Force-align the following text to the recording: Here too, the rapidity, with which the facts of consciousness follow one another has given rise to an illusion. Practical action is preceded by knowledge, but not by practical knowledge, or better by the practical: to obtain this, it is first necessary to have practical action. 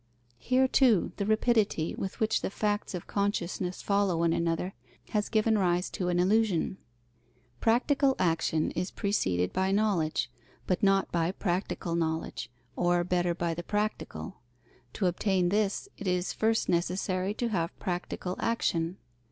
Here 0.39 0.67
too, 0.67 1.11
the 1.17 1.27
rapidity, 1.27 1.93
with 1.93 2.19
which 2.19 2.41
the 2.41 2.49
facts 2.49 2.95
of 2.95 3.05
consciousness 3.05 3.83
follow 3.83 4.17
one 4.17 4.33
another 4.33 4.73
has 5.09 5.29
given 5.29 5.59
rise 5.59 5.91
to 5.91 6.07
an 6.09 6.17
illusion. 6.17 6.79
Practical 7.59 8.15
action 8.17 8.71
is 8.71 8.89
preceded 8.89 9.53
by 9.53 9.71
knowledge, 9.71 10.31
but 10.65 10.81
not 10.81 11.11
by 11.11 11.31
practical 11.31 11.93
knowledge, 11.93 12.49
or 12.75 13.03
better 13.03 13.35
by 13.35 13.53
the 13.53 13.61
practical: 13.61 14.37
to 14.93 15.05
obtain 15.05 15.49
this, 15.49 15.87
it 15.99 16.07
is 16.07 16.33
first 16.33 16.67
necessary 16.67 17.35
to 17.35 17.49
have 17.49 17.77
practical 17.79 18.35
action. 18.39 18.97